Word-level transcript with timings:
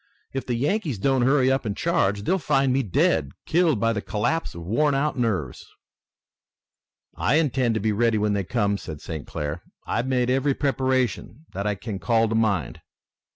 If 0.33 0.47
the 0.47 0.55
Yankees 0.55 0.97
don't 0.97 1.21
hurry 1.21 1.51
up 1.51 1.63
and 1.63 1.77
charge, 1.77 2.23
they'll 2.23 2.39
find 2.39 2.73
me 2.73 2.81
dead, 2.81 3.33
killed 3.45 3.79
by 3.79 3.93
the 3.93 4.01
collapse 4.01 4.55
of 4.55 4.63
worn 4.65 4.95
out 4.95 5.15
nerves." 5.15 5.63
"I 7.13 7.35
intend 7.35 7.75
to 7.75 7.79
be 7.79 7.91
ready 7.91 8.17
when 8.17 8.33
they 8.33 8.43
come," 8.43 8.79
said 8.79 8.99
St. 8.99 9.27
Clair. 9.27 9.61
"I've 9.85 10.07
made 10.07 10.31
every 10.31 10.55
preparation 10.55 11.45
that 11.53 11.67
I 11.67 11.75
can 11.75 11.99
call 11.99 12.27
to 12.29 12.33
mind." 12.33 12.81